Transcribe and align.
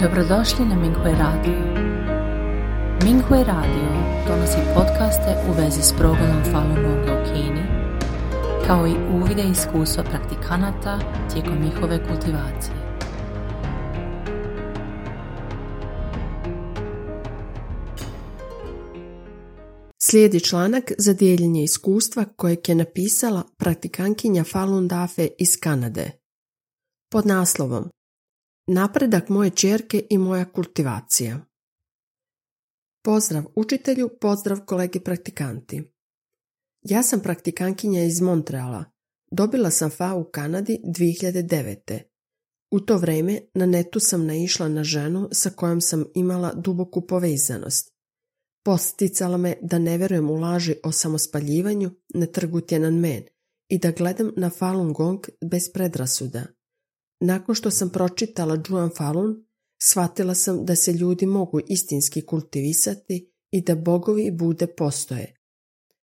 Dobrodošli 0.00 0.64
na 0.64 0.76
Minghui 0.76 1.12
Radio. 1.12 1.58
Minghui 3.04 3.44
Radio 3.44 3.88
donosi 4.28 4.58
podcaste 4.74 5.36
u 5.48 5.52
vezi 5.52 5.82
s 5.82 5.92
progledom 5.98 6.42
Falun 6.52 6.74
Gonga 6.74 7.12
u 7.12 7.24
Kini, 7.24 7.62
kao 8.66 8.86
i 8.86 8.94
uvide 9.14 9.42
iskustva 9.42 10.04
praktikanata 10.04 10.98
tijekom 11.32 11.58
njihove 11.64 11.98
kultivacije. 12.08 12.76
Slijedi 20.02 20.40
članak 20.40 20.92
za 20.98 21.12
dijeljenje 21.12 21.64
iskustva 21.64 22.24
kojeg 22.36 22.68
je 22.68 22.74
napisala 22.74 23.42
praktikankinja 23.56 24.44
Falun 24.44 24.88
Dafe 24.88 25.28
iz 25.38 25.60
Kanade. 25.60 26.10
Pod 27.12 27.26
naslovom 27.26 27.90
Napredak 28.66 29.28
moje 29.28 29.50
čerke 29.50 30.06
i 30.10 30.18
moja 30.18 30.44
kultivacija. 30.44 31.40
Pozdrav 33.02 33.44
učitelju, 33.56 34.10
pozdrav 34.20 34.64
kolegi 34.66 35.00
praktikanti. 35.00 35.82
Ja 36.82 37.02
sam 37.02 37.20
praktikankinja 37.20 38.04
iz 38.04 38.20
Montreala. 38.20 38.84
Dobila 39.30 39.70
sam 39.70 39.90
FA 39.90 40.14
u 40.14 40.24
Kanadi 40.24 40.80
2009. 40.84 42.00
U 42.70 42.80
to 42.80 42.96
vrijeme 42.96 43.40
na 43.54 43.66
netu 43.66 44.00
sam 44.00 44.26
naišla 44.26 44.68
na 44.68 44.84
ženu 44.84 45.28
sa 45.32 45.50
kojom 45.50 45.80
sam 45.80 46.04
imala 46.14 46.52
duboku 46.54 47.06
povezanost. 47.06 47.92
Posticala 48.64 49.36
me 49.36 49.56
da 49.62 49.78
ne 49.78 49.98
vjerujem 49.98 50.30
u 50.30 50.34
laži 50.34 50.74
o 50.84 50.92
samospaljivanju 50.92 51.90
na 52.14 52.26
trgu 52.26 52.60
Tiananmen 52.60 53.22
i 53.68 53.78
da 53.78 53.90
gledam 53.90 54.32
na 54.36 54.50
Falun 54.50 54.92
Gong 54.92 55.26
bez 55.50 55.72
predrasuda. 55.72 56.46
Nakon 57.24 57.54
što 57.54 57.70
sam 57.70 57.90
pročitala 57.90 58.62
Juan 58.68 58.90
Falun, 58.96 59.44
shvatila 59.82 60.34
sam 60.34 60.64
da 60.64 60.76
se 60.76 60.92
ljudi 60.92 61.26
mogu 61.26 61.60
istinski 61.68 62.22
kultivisati 62.22 63.32
i 63.50 63.60
da 63.60 63.74
bogovi 63.74 64.24
i 64.26 64.30
bude 64.30 64.66
postoje. 64.66 65.36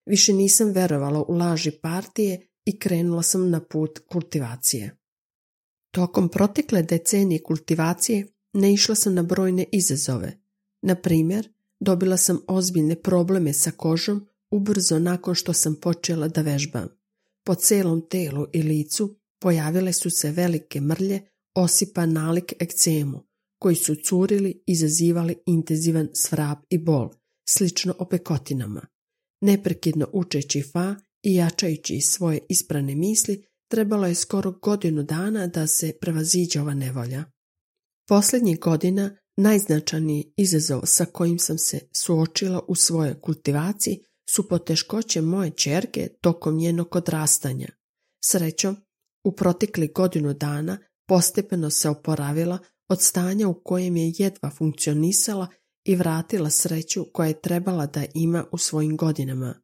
Više 0.05 0.33
nisam 0.33 0.71
verovala 0.71 1.23
u 1.27 1.33
laži 1.33 1.71
partije 1.71 2.47
i 2.65 2.79
krenula 2.79 3.23
sam 3.23 3.49
na 3.49 3.59
put 3.59 3.99
kultivacije. 4.11 4.97
Tokom 5.91 6.29
protekle 6.29 6.83
decenije 6.83 7.43
kultivacije 7.43 8.27
naišla 8.53 8.95
sam 8.95 9.13
na 9.13 9.23
brojne 9.23 9.65
izazove. 9.71 10.37
Na 10.81 10.95
primjer, 10.95 11.49
dobila 11.79 12.17
sam 12.17 12.39
ozbiljne 12.47 12.95
probleme 12.95 13.53
sa 13.53 13.71
kožom 13.71 14.27
ubrzo 14.51 14.99
nakon 14.99 15.35
što 15.35 15.53
sam 15.53 15.75
počela 15.75 16.27
da 16.27 16.41
vežbam. 16.41 16.87
Po 17.43 17.55
celom 17.55 18.09
telu 18.09 18.45
i 18.53 18.63
licu 18.63 19.15
pojavile 19.41 19.93
su 19.93 20.09
se 20.09 20.31
velike 20.31 20.81
mrlje 20.81 21.21
osipa 21.55 22.05
nalik 22.05 22.53
ekcemu, 22.59 23.23
koji 23.61 23.75
su 23.75 23.95
curili 24.05 24.49
i 24.49 24.63
izazivali 24.65 25.35
intenzivan 25.45 26.09
svrab 26.13 26.57
i 26.69 26.77
bol, 26.77 27.09
slično 27.49 27.95
opekotinama. 27.99 28.87
Neprekidno 29.41 30.07
učeći 30.13 30.61
fa 30.61 30.95
i 31.23 31.35
jačajući 31.35 32.01
svoje 32.01 32.39
isprane 32.49 32.95
misli, 32.95 33.45
trebalo 33.71 34.07
je 34.07 34.15
skoro 34.15 34.51
godinu 34.51 35.03
dana 35.03 35.47
da 35.47 35.67
se 35.67 35.93
prevaziđe 36.01 36.61
ova 36.61 36.73
nevolja. 36.73 37.23
Posljednjih 38.07 38.59
godina 38.59 39.17
najznačajniji 39.37 40.33
izazov 40.37 40.81
sa 40.85 41.05
kojim 41.05 41.39
sam 41.39 41.57
se 41.57 41.79
suočila 41.91 42.65
u 42.67 42.75
svojoj 42.75 43.21
kultivaciji 43.21 44.03
su 44.29 44.47
poteškoće 44.47 45.21
moje 45.21 45.51
čerke 45.51 46.09
tokom 46.21 46.57
njenog 46.57 46.95
odrastanja. 46.95 47.67
Srećom, 48.25 48.77
u 49.25 49.31
protekli 49.31 49.91
godinu 49.95 50.33
dana 50.33 50.77
postepeno 51.07 51.69
se 51.69 51.89
oporavila 51.89 52.57
od 52.89 53.01
stanja 53.01 53.47
u 53.47 53.61
kojem 53.63 53.97
je 53.97 54.13
jedva 54.17 54.49
funkcionisala 54.49 55.47
i 55.85 55.95
vratila 55.95 56.49
sreću 56.49 57.05
koja 57.13 57.27
je 57.27 57.41
trebala 57.41 57.85
da 57.85 58.05
ima 58.13 58.45
u 58.51 58.57
svojim 58.57 58.97
godinama. 58.97 59.61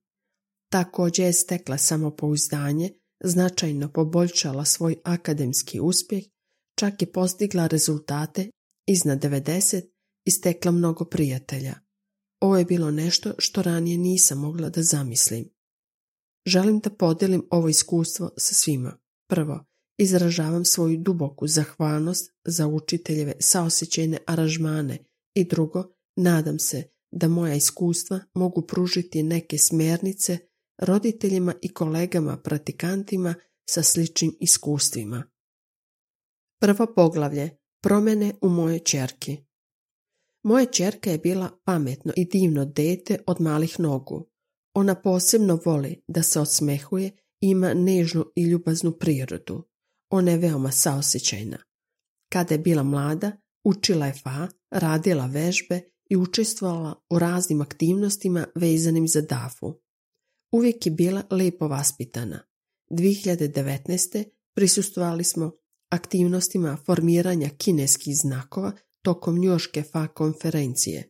Također 0.72 1.26
je 1.26 1.34
stekla 1.34 1.78
samopouzdanje, 1.78 2.94
značajno 3.24 3.92
poboljšala 3.92 4.66
svoj 4.66 4.96
akademski 5.04 5.80
uspjeh, 5.80 6.24
čak 6.76 7.02
i 7.02 7.06
postigla 7.06 7.68
rezultate 7.68 8.50
iznad 8.88 9.24
90 9.24 9.82
i 10.26 10.32
stekla 10.32 10.72
mnogo 10.72 11.06
prijatelja. 11.06 11.76
Ovo 12.40 12.58
je 12.58 12.66
bilo 12.66 12.92
nešto 12.92 13.34
što 13.38 13.62
ranije 13.62 13.98
nisam 13.98 14.40
mogla 14.40 14.70
da 14.70 14.84
zamislim. 14.84 15.50
Želim 16.46 16.80
da 16.80 16.90
podijelim 16.90 17.48
ovo 17.50 17.70
iskustvo 17.70 18.30
sa 18.38 18.54
svima. 18.54 19.01
Prvo, 19.32 19.66
izražavam 19.98 20.66
svoju 20.66 20.98
duboku 20.98 21.48
zahvalnost 21.48 22.32
za 22.46 22.68
učiteljeve 22.68 23.34
saosjećajne 23.40 24.18
aranžmane 24.28 24.98
i 25.34 25.44
drugo, 25.44 25.84
nadam 26.16 26.60
se 26.60 26.84
da 27.12 27.28
moja 27.28 27.56
iskustva 27.56 28.20
mogu 28.34 28.62
pružiti 28.62 29.24
neke 29.24 29.58
smjernice 29.58 30.38
roditeljima 30.78 31.54
i 31.62 31.74
kolegama 31.74 32.38
pratikantima 32.38 33.36
sa 33.70 33.84
sličnim 33.84 34.38
iskustvima. 34.40 35.24
Prvo 36.62 36.94
poglavlje 36.96 37.50
Promjene 37.84 38.34
u 38.42 38.50
mojoj 38.50 38.80
čerki 38.80 39.38
Moja 40.44 40.66
čerka 40.66 41.12
je 41.12 41.18
bila 41.18 41.50
pametno 41.64 42.14
i 42.16 42.26
divno 42.26 42.66
dete 42.66 43.20
od 43.28 43.42
malih 43.42 43.80
nogu. 43.80 44.28
Ona 44.74 44.96
posebno 44.96 45.60
voli 45.66 46.04
da 46.08 46.24
se 46.24 46.40
osmehuje 46.40 47.12
ima 47.42 47.74
nežnu 47.74 48.26
i 48.36 48.44
ljubaznu 48.44 48.92
prirodu. 48.92 49.64
Ona 50.10 50.32
je 50.32 50.38
veoma 50.38 50.72
saosjećajna. 50.72 51.58
Kada 52.30 52.54
je 52.54 52.60
bila 52.60 52.84
mlada, 52.84 53.32
učila 53.64 54.06
je 54.06 54.14
fa, 54.14 54.48
radila 54.72 55.26
vežbe 55.26 55.82
i 56.10 56.16
učestvovala 56.16 57.06
u 57.10 57.20
raznim 57.20 57.62
aktivnostima 57.62 58.46
vezanim 58.56 59.08
za 59.08 59.22
dafu. 59.22 59.74
Uvijek 60.52 60.86
je 60.86 60.92
bila 60.92 61.24
lepo 61.30 61.68
vaspitana. 61.68 62.40
2019. 62.92 64.24
prisustvovali 64.56 65.24
smo 65.24 65.52
aktivnostima 65.92 66.78
formiranja 66.86 67.50
kineskih 67.58 68.16
znakova 68.18 68.72
tokom 69.02 69.40
njoške 69.40 69.84
fa 69.84 70.08
konferencije. 70.08 71.10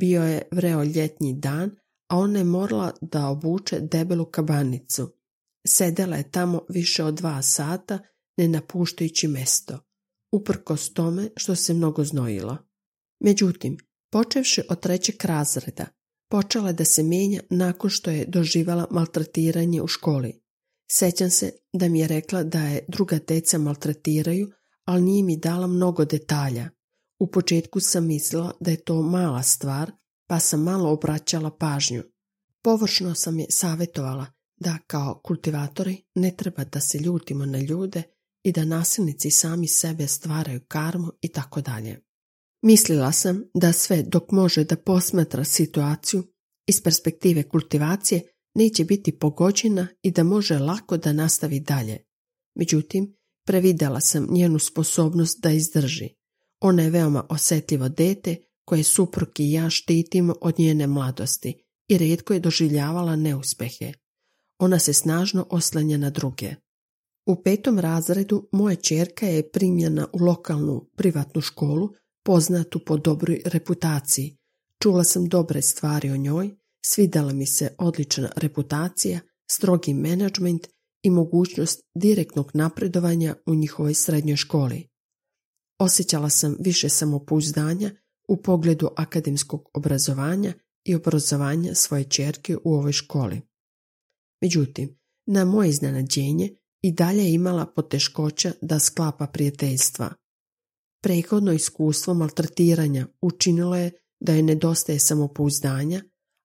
Bio 0.00 0.22
je 0.22 0.48
vreo 0.50 0.84
ljetnji 0.84 1.32
dan, 1.32 1.70
a 2.08 2.18
ona 2.18 2.38
je 2.38 2.44
morala 2.44 2.92
da 3.00 3.26
obuče 3.26 3.80
debelu 3.80 4.24
kabanicu. 4.24 5.15
Sedela 5.66 6.16
je 6.16 6.30
tamo 6.30 6.62
više 6.68 7.04
od 7.04 7.14
dva 7.14 7.42
sata, 7.42 7.98
ne 8.36 8.48
napuštajući 8.48 9.28
mesto, 9.28 9.78
uprkos 10.32 10.92
tome 10.92 11.30
što 11.36 11.54
se 11.54 11.74
mnogo 11.74 12.04
znojila. 12.04 12.58
Međutim, 13.20 13.76
počevši 14.12 14.62
od 14.68 14.80
trećeg 14.80 15.24
razreda, 15.24 15.86
počela 16.30 16.68
je 16.68 16.72
da 16.72 16.84
se 16.84 17.02
mijenja 17.02 17.40
nakon 17.50 17.90
što 17.90 18.10
je 18.10 18.24
doživala 18.28 18.86
maltretiranje 18.90 19.82
u 19.82 19.86
školi. 19.86 20.40
Sećam 20.90 21.30
se 21.30 21.52
da 21.72 21.88
mi 21.88 22.00
je 22.00 22.08
rekla 22.08 22.42
da 22.42 22.60
je 22.60 22.84
druga 22.88 23.18
deca 23.28 23.58
maltretiraju, 23.58 24.50
ali 24.84 25.02
nije 25.02 25.24
mi 25.24 25.36
dala 25.36 25.66
mnogo 25.66 26.04
detalja. 26.04 26.70
U 27.18 27.30
početku 27.30 27.80
sam 27.80 28.06
mislila 28.06 28.52
da 28.60 28.70
je 28.70 28.84
to 28.84 29.02
mala 29.02 29.42
stvar, 29.42 29.92
pa 30.26 30.40
sam 30.40 30.62
malo 30.62 30.90
obraćala 30.90 31.50
pažnju. 31.50 32.02
Površno 32.62 33.14
sam 33.14 33.38
je 33.38 33.46
savjetovala 33.50 34.35
da 34.56 34.78
kao 34.86 35.20
kultivatori 35.24 36.02
ne 36.14 36.36
treba 36.36 36.64
da 36.64 36.80
se 36.80 36.98
ljutimo 36.98 37.46
na 37.46 37.58
ljude 37.58 38.02
i 38.42 38.52
da 38.52 38.64
nasilnici 38.64 39.30
sami 39.30 39.68
sebe 39.68 40.06
stvaraju 40.06 40.60
karmu 40.68 41.12
i 41.20 41.28
tako 41.28 41.60
dalje. 41.60 42.00
Mislila 42.62 43.12
sam 43.12 43.42
da 43.54 43.72
sve 43.72 44.02
dok 44.02 44.30
može 44.30 44.64
da 44.64 44.76
posmatra 44.76 45.44
situaciju 45.44 46.24
iz 46.66 46.82
perspektive 46.82 47.48
kultivacije 47.48 48.22
neće 48.54 48.84
biti 48.84 49.18
pogođena 49.18 49.88
i 50.02 50.10
da 50.10 50.22
može 50.22 50.58
lako 50.58 50.96
da 50.96 51.12
nastavi 51.12 51.60
dalje. 51.60 51.98
Međutim, 52.54 53.16
previdjela 53.46 54.00
sam 54.00 54.26
njenu 54.30 54.58
sposobnost 54.58 55.40
da 55.42 55.50
izdrži. 55.50 56.08
Ona 56.60 56.82
je 56.82 56.90
veoma 56.90 57.26
osjetljivo 57.30 57.88
dete 57.88 58.36
koje 58.64 58.84
suprug 58.84 59.28
i 59.38 59.52
ja 59.52 59.70
štitimo 59.70 60.34
od 60.40 60.58
njene 60.58 60.86
mladosti 60.86 61.54
i 61.88 61.98
rijetko 61.98 62.32
je 62.32 62.40
doživljavala 62.40 63.16
neuspehe. 63.16 63.92
Ona 64.58 64.78
se 64.78 64.92
snažno 64.92 65.46
oslanja 65.50 65.98
na 65.98 66.10
druge. 66.10 66.54
U 67.26 67.42
petom 67.42 67.78
razredu 67.78 68.48
moja 68.52 68.76
čerka 68.76 69.26
je 69.26 69.50
primljena 69.50 70.08
u 70.12 70.24
lokalnu 70.24 70.90
privatnu 70.96 71.40
školu, 71.40 71.90
poznatu 72.24 72.84
po 72.84 72.96
dobroj 72.96 73.42
reputaciji. 73.44 74.36
Čula 74.82 75.04
sam 75.04 75.28
dobre 75.28 75.62
stvari 75.62 76.10
o 76.10 76.16
njoj, 76.16 76.56
svidala 76.86 77.32
mi 77.32 77.46
se 77.46 77.74
odlična 77.78 78.30
reputacija, 78.36 79.20
strogi 79.50 79.94
menadžment 79.94 80.68
i 81.02 81.10
mogućnost 81.10 81.80
direktnog 81.94 82.50
napredovanja 82.54 83.36
u 83.46 83.54
njihovoj 83.54 83.94
srednjoj 83.94 84.36
školi. 84.36 84.88
Osjećala 85.78 86.30
sam 86.30 86.56
više 86.60 86.88
samopouzdanja 86.88 87.90
u 88.28 88.42
pogledu 88.42 88.88
akademskog 88.96 89.68
obrazovanja 89.74 90.52
i 90.84 90.94
obrazovanja 90.94 91.74
svoje 91.74 92.04
čerke 92.04 92.56
u 92.64 92.74
ovoj 92.74 92.92
školi. 92.92 93.40
Međutim, 94.40 94.98
na 95.26 95.44
moje 95.44 95.70
iznenađenje 95.70 96.56
i 96.82 96.92
dalje 96.92 97.24
je 97.24 97.32
imala 97.32 97.66
poteškoća 97.66 98.52
da 98.60 98.78
sklapa 98.78 99.26
prijateljstva. 99.26 100.14
Prethodno 101.02 101.52
iskustvo 101.52 102.14
maltretiranja 102.14 103.06
učinilo 103.20 103.76
je 103.76 103.90
da 104.20 104.32
je 104.32 104.42
nedostaje 104.42 104.98
samopouzdanja, 104.98 106.02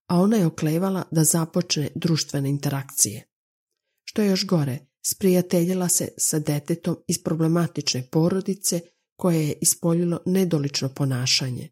a 0.08 0.20
ona 0.20 0.38
je 0.38 0.46
oklevala 0.46 1.04
da 1.12 1.24
započne 1.24 1.90
društvene 1.96 2.50
interakcije. 2.50 3.28
Što 4.04 4.22
je 4.22 4.30
još 4.30 4.48
gore, 4.48 4.80
sprijateljila 5.06 5.90
se 5.90 6.08
sa 6.18 6.40
detetom 6.40 6.98
iz 7.08 7.24
problematične 7.24 8.08
porodice 8.12 8.82
koje 9.16 9.48
je 9.48 9.58
ispoljilo 9.62 10.20
nedolično 10.26 10.90
ponašanje. 10.90 11.70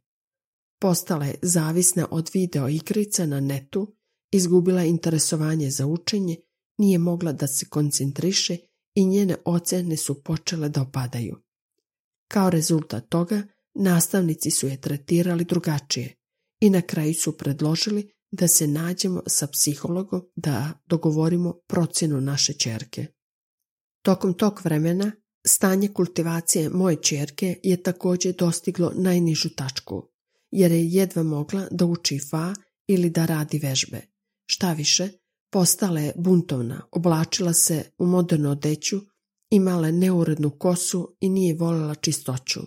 Postala 0.81 1.25
je 1.25 1.36
zavisna 1.42 2.07
od 2.12 2.30
video 2.33 2.69
igrica 2.69 3.25
na 3.25 3.39
netu, 3.39 3.95
izgubila 4.31 4.83
interesovanje 4.83 5.71
za 5.71 5.87
učenje, 5.87 6.37
nije 6.77 6.97
mogla 6.97 7.31
da 7.31 7.47
se 7.47 7.65
koncentriše 7.65 8.57
i 8.95 9.05
njene 9.05 9.35
ocene 9.45 9.97
su 9.97 10.23
počele 10.23 10.69
da 10.69 10.81
opadaju. 10.81 11.37
Kao 12.27 12.49
rezultat 12.49 13.09
toga, 13.09 13.43
nastavnici 13.73 14.51
su 14.51 14.67
je 14.67 14.81
tretirali 14.81 15.43
drugačije 15.43 16.15
i 16.59 16.69
na 16.69 16.81
kraju 16.81 17.13
su 17.13 17.37
predložili 17.37 18.11
da 18.31 18.47
se 18.47 18.67
nađemo 18.67 19.21
sa 19.27 19.47
psihologom 19.47 20.21
da 20.35 20.73
dogovorimo 20.85 21.59
procjenu 21.67 22.21
naše 22.21 22.53
čerke. 22.53 23.05
Tokom 24.01 24.33
tog 24.33 24.61
vremena 24.63 25.11
stanje 25.47 25.87
kultivacije 25.87 26.69
moje 26.69 26.95
čerke 26.95 27.59
je 27.63 27.83
također 27.83 28.35
dostiglo 28.35 28.91
najnižu 28.95 29.49
tačku, 29.49 30.03
jer 30.51 30.71
je 30.71 30.89
jedva 30.89 31.23
mogla 31.23 31.67
da 31.71 31.85
uči 31.85 32.19
fa 32.29 32.53
ili 32.87 33.09
da 33.09 33.25
radi 33.25 33.59
vežbe. 33.59 34.01
Šta 34.51 34.74
više, 34.74 35.10
postala 35.51 36.00
je 36.00 36.13
buntovna, 36.16 36.81
oblačila 36.92 37.54
se 37.54 37.92
u 37.98 38.06
modernu 38.06 38.51
odeću, 38.51 39.01
imala 39.50 39.92
neurednu 39.92 40.50
kosu 40.50 41.18
i 41.19 41.30
nije 41.30 41.56
voljela 41.56 41.96
čistoću. 41.96 42.60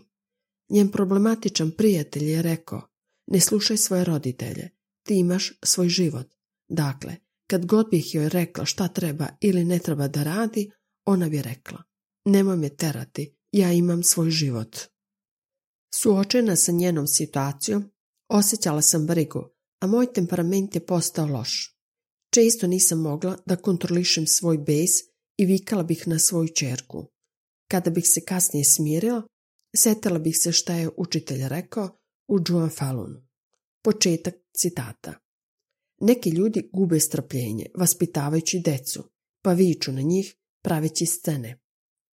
Njen 0.71 0.91
problematičan 0.91 1.71
prijatelj 1.71 2.31
je 2.31 2.43
rekao, 2.43 2.83
ne 3.27 3.41
slušaj 3.41 3.77
svoje 3.77 4.05
roditelje, 4.05 4.71
ti 5.07 5.15
imaš 5.19 5.53
svoj 5.65 5.89
život. 5.89 6.27
Dakle, 6.69 7.17
kad 7.47 7.67
god 7.67 7.91
bih 7.91 8.15
joj 8.15 8.29
rekla 8.29 8.65
šta 8.65 8.89
treba 8.89 9.29
ili 9.41 9.65
ne 9.65 9.79
treba 9.79 10.09
da 10.09 10.23
radi, 10.23 10.71
ona 11.07 11.29
bi 11.29 11.43
rekla, 11.43 11.83
nemoj 12.25 12.57
me 12.57 12.69
terati, 12.69 13.37
ja 13.53 13.73
imam 13.73 14.03
svoj 14.03 14.31
život. 14.31 14.77
Suočena 15.95 16.57
sa 16.57 16.73
njenom 16.73 17.07
situacijom, 17.07 17.91
osjećala 18.29 18.83
sam 18.83 19.07
brigu, 19.07 19.49
a 19.83 19.87
moj 19.87 20.13
temperament 20.13 20.75
je 20.75 20.87
postao 20.87 21.27
loš. 21.27 21.77
Često 22.35 22.67
nisam 22.67 23.01
mogla 23.01 23.39
da 23.47 23.57
kontrolišem 23.57 24.27
svoj 24.27 24.59
bes 24.59 24.91
i 25.37 25.47
vikala 25.47 25.83
bih 25.83 26.09
na 26.09 26.19
svoju 26.19 26.49
čerku. 26.49 27.07
Kada 27.71 27.91
bih 27.91 28.05
se 28.07 28.21
kasnije 28.25 28.65
smirila, 28.65 29.23
setila 29.77 30.19
bih 30.19 30.39
se 30.39 30.53
šta 30.53 30.75
je 30.75 30.91
učitelj 30.97 31.49
rekao 31.49 31.99
u 32.29 32.39
Juan 32.49 32.71
Falunu. 32.71 33.27
Početak 33.85 34.35
citata. 34.57 35.15
Neki 36.01 36.31
ljudi 36.31 36.71
gube 36.73 37.01
strpljenje, 37.01 37.67
vaspitavajući 37.79 38.63
decu, 38.65 39.05
pa 39.43 39.53
viču 39.53 39.93
na 39.93 40.01
njih, 40.01 40.35
praveći 40.63 41.07
scene. 41.07 41.61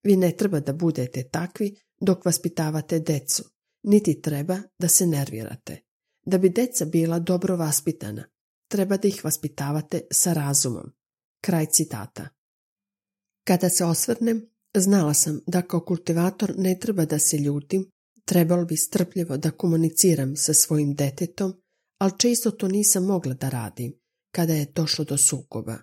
Vi 0.03 0.15
ne 0.15 0.31
treba 0.31 0.59
da 0.59 0.73
budete 0.73 1.29
takvi 1.29 1.75
dok 2.01 2.25
vaspitavate 2.25 2.99
decu, 2.99 3.43
niti 3.83 4.21
treba 4.21 4.59
da 4.79 4.87
se 4.87 5.07
nervirate. 5.07 5.84
Da 6.25 6.37
bi 6.37 6.49
deca 6.49 6.85
bila 6.85 7.19
dobro 7.19 7.57
vaspitana, 7.57 8.23
treba 8.67 8.97
da 8.97 9.07
ih 9.07 9.25
vaspitavate 9.25 10.01
sa 10.11 10.33
razumom. 10.33 10.91
Kraj 11.41 11.65
citata. 11.65 12.27
Kada 13.47 13.69
se 13.69 13.85
osvrnem, 13.85 14.49
znala 14.77 15.13
sam 15.13 15.41
da 15.47 15.61
kao 15.61 15.79
kultivator 15.79 16.53
ne 16.57 16.79
treba 16.79 17.05
da 17.05 17.19
se 17.19 17.37
ljutim, 17.37 17.91
trebalo 18.25 18.65
bi 18.65 18.77
strpljivo 18.77 19.37
da 19.37 19.51
komuniciram 19.51 20.35
sa 20.35 20.53
svojim 20.53 20.95
detetom, 20.95 21.53
ali 21.97 22.19
često 22.19 22.51
to 22.51 22.67
nisam 22.67 23.05
mogla 23.05 23.33
da 23.33 23.49
radim, 23.49 23.93
kada 24.31 24.53
je 24.53 24.71
došlo 24.75 25.05
do 25.05 25.17
sukoba. 25.17 25.77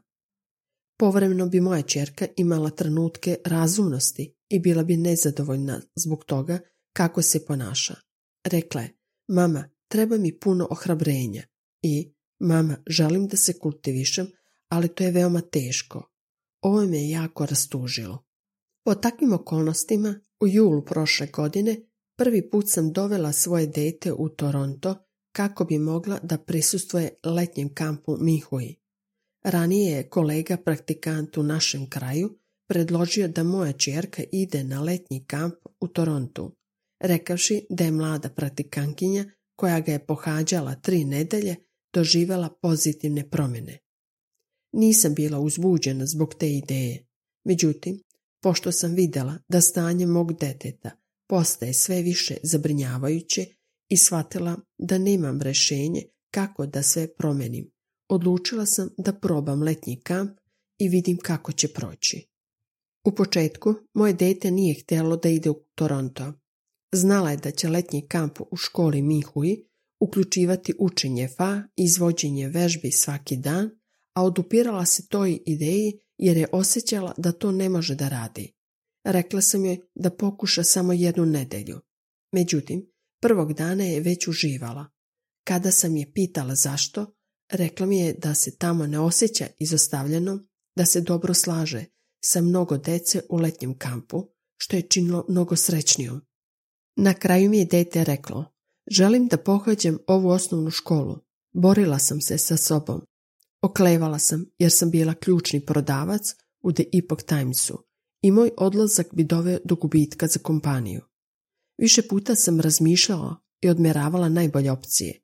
Povremeno 0.98 1.46
bi 1.46 1.60
moja 1.60 1.82
čerka 1.82 2.26
imala 2.36 2.70
trenutke 2.70 3.38
razumnosti 3.44 4.34
i 4.48 4.58
bila 4.58 4.82
bi 4.84 4.96
nezadovoljna 4.96 5.80
zbog 5.94 6.24
toga 6.24 6.58
kako 6.92 7.22
se 7.22 7.46
ponaša. 7.46 7.94
Rekla 8.44 8.80
je, 8.80 8.96
mama, 9.28 9.68
treba 9.92 10.16
mi 10.16 10.38
puno 10.38 10.66
ohrabrenja 10.70 11.42
i 11.82 12.12
Mama, 12.40 12.76
želim 12.86 13.28
da 13.28 13.36
se 13.36 13.58
kultivišem, 13.58 14.26
ali 14.68 14.88
to 14.88 15.04
je 15.04 15.10
veoma 15.10 15.40
teško. 15.40 16.08
Ovo 16.60 16.86
me 16.86 16.98
je 16.98 17.10
jako 17.10 17.46
rastužilo. 17.46 18.24
Po 18.84 18.94
takvim 18.94 19.32
okolnostima, 19.32 20.14
u 20.40 20.48
julu 20.48 20.84
prošle 20.84 21.26
godine, 21.26 21.76
prvi 22.16 22.50
put 22.50 22.68
sam 22.68 22.92
dovela 22.92 23.32
svoje 23.32 23.66
dete 23.66 24.12
u 24.12 24.28
Toronto 24.28 24.96
kako 25.32 25.64
bi 25.64 25.78
mogla 25.78 26.18
da 26.22 26.38
prisustuje 26.38 27.14
letnjem 27.24 27.74
kampu 27.74 28.16
Mihui. 28.20 28.76
Ranije 29.44 29.96
je 29.96 30.08
kolega 30.08 30.56
praktikant 30.56 31.36
u 31.36 31.42
našem 31.42 31.90
kraju 31.90 32.38
predložio 32.68 33.28
da 33.28 33.42
moja 33.42 33.72
čerka 33.72 34.22
ide 34.32 34.64
na 34.64 34.80
letnji 34.80 35.24
kamp 35.24 35.54
u 35.80 35.88
Torontu, 35.88 36.56
rekavši 37.00 37.66
da 37.70 37.84
je 37.84 37.90
mlada 37.90 38.28
praktikankinja 38.28 39.24
koja 39.62 39.80
ga 39.80 39.92
je 39.92 40.06
pohađala 40.06 40.74
tri 40.74 41.04
nedelje 41.04 41.56
doživjela 41.94 42.48
pozitivne 42.62 43.30
promjene. 43.30 43.78
Nisam 44.72 45.14
bila 45.14 45.38
uzbuđena 45.38 46.06
zbog 46.06 46.34
te 46.34 46.50
ideje. 46.50 47.06
Međutim, 47.44 48.00
pošto 48.42 48.72
sam 48.72 48.94
vidjela 48.94 49.38
da 49.48 49.60
stanje 49.60 50.06
mog 50.06 50.32
deteta 50.32 50.90
postaje 51.28 51.74
sve 51.74 52.02
više 52.02 52.36
zabrinjavajuće 52.42 53.46
i 53.88 53.96
shvatila 53.96 54.56
da 54.78 54.98
nemam 54.98 55.42
rješenje 55.42 56.02
kako 56.30 56.66
da 56.66 56.82
sve 56.82 57.14
promenim, 57.14 57.70
odlučila 58.08 58.66
sam 58.66 58.88
da 58.98 59.12
probam 59.12 59.62
letnji 59.62 60.00
kamp 60.00 60.38
i 60.78 60.88
vidim 60.88 61.18
kako 61.18 61.52
će 61.52 61.68
proći. 61.68 62.28
U 63.04 63.14
početku 63.14 63.74
moje 63.94 64.12
dete 64.12 64.50
nije 64.50 64.80
htjelo 64.82 65.16
da 65.16 65.28
ide 65.28 65.50
u 65.50 65.64
Toronto. 65.74 66.32
Znala 66.92 67.30
je 67.30 67.36
da 67.36 67.50
će 67.50 67.68
letnji 67.68 68.06
kamp 68.08 68.40
u 68.50 68.56
školi 68.56 69.02
Mihui 69.02 69.68
uključivati 70.00 70.74
učenje 70.78 71.28
fa, 71.28 71.62
izvođenje 71.76 72.48
vežbi 72.48 72.90
svaki 72.90 73.36
dan, 73.36 73.70
a 74.14 74.24
odupirala 74.24 74.86
se 74.86 75.06
toj 75.06 75.38
ideji 75.46 75.92
jer 76.18 76.36
je 76.36 76.48
osjećala 76.52 77.14
da 77.16 77.32
to 77.32 77.52
ne 77.52 77.68
može 77.68 77.94
da 77.94 78.08
radi. 78.08 78.52
Rekla 79.04 79.40
sam 79.40 79.64
joj 79.64 79.78
da 79.94 80.10
pokuša 80.10 80.64
samo 80.64 80.92
jednu 80.92 81.26
nedelju. 81.26 81.80
Međutim, 82.32 82.90
prvog 83.20 83.52
dana 83.52 83.84
je 83.84 84.00
već 84.00 84.28
uživala. 84.28 84.86
Kada 85.44 85.70
sam 85.70 85.96
je 85.96 86.12
pitala 86.12 86.54
zašto, 86.54 87.14
rekla 87.52 87.86
mi 87.86 87.98
je 87.98 88.12
da 88.12 88.34
se 88.34 88.56
tamo 88.56 88.86
ne 88.86 89.00
osjeća 89.00 89.46
izostavljeno, 89.58 90.46
da 90.76 90.86
se 90.86 91.00
dobro 91.00 91.34
slaže 91.34 91.84
sa 92.24 92.40
mnogo 92.40 92.78
dece 92.78 93.20
u 93.30 93.36
letnjem 93.36 93.78
kampu, 93.78 94.28
što 94.56 94.76
je 94.76 94.82
činilo 94.82 95.24
mnogo 95.28 95.56
srećnijom. 95.56 96.20
Na 96.96 97.14
kraju 97.14 97.50
mi 97.50 97.58
je 97.58 97.64
dete 97.64 98.04
reklo, 98.04 98.52
Želim 98.90 99.28
da 99.28 99.36
pohađam 99.36 99.98
ovu 100.06 100.28
osnovnu 100.28 100.70
školu. 100.70 101.18
Borila 101.52 101.98
sam 101.98 102.20
se 102.20 102.38
sa 102.38 102.56
sobom. 102.56 103.00
Oklevala 103.62 104.18
sam 104.18 104.44
jer 104.58 104.72
sam 104.72 104.90
bila 104.90 105.14
ključni 105.14 105.66
prodavac 105.66 106.34
u 106.60 106.72
The 106.72 106.84
Epoch 106.92 107.22
Timesu 107.22 107.84
i 108.22 108.30
moj 108.30 108.50
odlazak 108.56 109.06
bi 109.12 109.24
doveo 109.24 109.58
do 109.64 109.74
gubitka 109.74 110.26
za 110.26 110.38
kompaniju. 110.38 111.00
Više 111.78 112.08
puta 112.08 112.34
sam 112.34 112.60
razmišljala 112.60 113.36
i 113.60 113.68
odmjeravala 113.68 114.28
najbolje 114.28 114.70
opcije. 114.70 115.20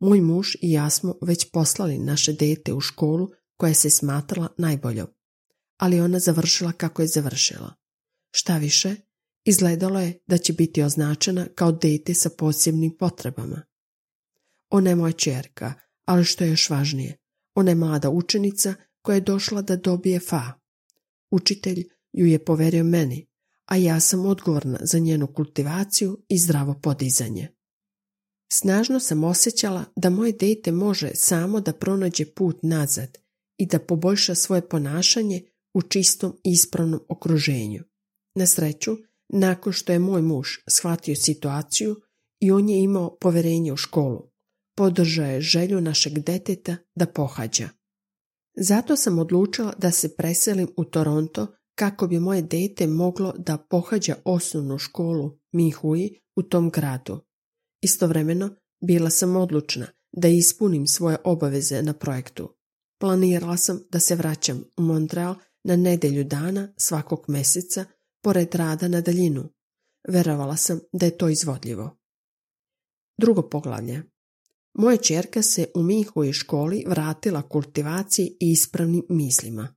Moj 0.00 0.20
muž 0.20 0.54
i 0.60 0.72
ja 0.72 0.90
smo 0.90 1.14
već 1.22 1.50
poslali 1.50 1.98
naše 1.98 2.32
dete 2.32 2.72
u 2.72 2.80
školu 2.80 3.28
koja 3.56 3.74
se 3.74 3.90
smatrala 3.90 4.48
najboljom, 4.58 5.06
ali 5.76 6.00
ona 6.00 6.18
završila 6.18 6.72
kako 6.72 7.02
je 7.02 7.08
završila. 7.08 7.74
Šta 8.34 8.58
više, 8.58 8.96
Izgledalo 9.44 10.00
je 10.00 10.18
da 10.26 10.38
će 10.38 10.52
biti 10.52 10.82
označena 10.82 11.46
kao 11.54 11.72
dete 11.72 12.14
sa 12.14 12.30
posebnim 12.38 12.96
potrebama. 12.96 13.62
Ona 14.70 14.90
je 14.90 14.96
moja 14.96 15.12
čerka, 15.12 15.74
ali 16.04 16.24
što 16.24 16.44
je 16.44 16.50
još 16.50 16.70
važnije, 16.70 17.18
ona 17.54 17.70
je 17.70 17.74
mlada 17.74 18.10
učenica 18.10 18.74
koja 19.02 19.14
je 19.14 19.20
došla 19.20 19.62
da 19.62 19.76
dobije 19.76 20.20
fa. 20.20 20.52
Učitelj 21.30 21.88
ju 22.12 22.26
je 22.26 22.44
poverio 22.44 22.84
meni, 22.84 23.26
a 23.66 23.76
ja 23.76 24.00
sam 24.00 24.26
odgovorna 24.26 24.78
za 24.82 24.98
njenu 24.98 25.26
kultivaciju 25.26 26.24
i 26.28 26.38
zdravo 26.38 26.80
podizanje. 26.82 27.48
Snažno 28.52 29.00
sam 29.00 29.24
osjećala 29.24 29.84
da 29.96 30.10
moje 30.10 30.32
dete 30.32 30.72
može 30.72 31.10
samo 31.14 31.60
da 31.60 31.72
pronađe 31.72 32.34
put 32.34 32.58
nazad 32.62 33.18
i 33.56 33.66
da 33.66 33.78
poboljša 33.78 34.34
svoje 34.34 34.68
ponašanje 34.68 35.42
u 35.74 35.82
čistom 35.82 36.32
i 36.44 36.50
ispravnom 36.50 37.00
okruženju. 37.08 37.84
Na 38.34 38.46
sreću, 38.46 38.96
nakon 39.32 39.72
što 39.72 39.92
je 39.92 39.98
moj 39.98 40.22
muž 40.22 40.48
shvatio 40.68 41.16
situaciju 41.16 41.96
i 42.40 42.50
on 42.50 42.68
je 42.68 42.82
imao 42.82 43.16
poverenje 43.20 43.72
u 43.72 43.76
školu, 43.76 44.30
podržao 44.76 45.26
je 45.26 45.40
želju 45.40 45.80
našeg 45.80 46.18
deteta 46.18 46.76
da 46.94 47.06
pohađa. 47.06 47.68
Zato 48.56 48.96
sam 48.96 49.18
odlučila 49.18 49.72
da 49.78 49.90
se 49.90 50.16
preselim 50.16 50.68
u 50.76 50.84
Toronto 50.84 51.46
kako 51.74 52.06
bi 52.06 52.20
moje 52.20 52.42
dete 52.42 52.86
moglo 52.86 53.34
da 53.38 53.58
pohađa 53.70 54.14
osnovnu 54.24 54.78
školu 54.78 55.38
Mihui 55.52 56.20
u 56.36 56.42
tom 56.42 56.70
gradu. 56.70 57.20
Istovremeno 57.82 58.50
bila 58.84 59.10
sam 59.10 59.36
odlučna 59.36 59.86
da 60.12 60.28
ispunim 60.28 60.86
svoje 60.86 61.16
obaveze 61.24 61.82
na 61.82 61.92
projektu. 61.92 62.48
Planirala 63.00 63.56
sam 63.56 63.80
da 63.90 64.00
se 64.00 64.14
vraćam 64.14 64.64
u 64.76 64.82
Montreal 64.82 65.34
na 65.64 65.76
nedelju 65.76 66.24
dana 66.24 66.74
svakog 66.76 67.24
mjeseca 67.28 67.84
pored 68.22 68.54
rada 68.54 68.88
na 68.88 69.00
daljinu. 69.00 69.48
Verovala 70.08 70.56
sam 70.56 70.80
da 70.92 71.06
je 71.06 71.18
to 71.18 71.28
izvodljivo. 71.28 71.96
Drugo 73.18 73.48
poglavlje. 73.48 74.02
Moja 74.74 74.96
čerka 74.96 75.42
se 75.42 75.70
u 75.74 75.82
Mihovoj 75.82 76.32
školi 76.32 76.84
vratila 76.86 77.48
kultivaciji 77.48 78.36
i 78.40 78.52
ispravnim 78.52 79.02
mislima. 79.08 79.74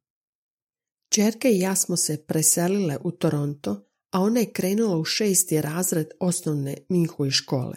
Čerka 1.09 1.49
i 1.49 1.59
ja 1.59 1.75
smo 1.75 1.97
se 1.97 2.25
preselile 2.27 2.97
u 3.03 3.11
Toronto, 3.11 3.85
a 4.11 4.21
ona 4.21 4.39
je 4.39 4.51
krenula 4.51 4.97
u 4.97 5.03
šesti 5.03 5.61
razred 5.61 6.07
osnovne 6.19 6.77
Minhuje 6.89 7.31
škole. 7.31 7.75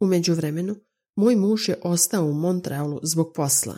U 0.00 0.06
međuvremenu, 0.06 0.76
moj 1.16 1.36
muž 1.36 1.68
je 1.68 1.80
ostao 1.82 2.24
u 2.24 2.32
Montrealu 2.32 3.00
zbog 3.02 3.32
posla. 3.34 3.76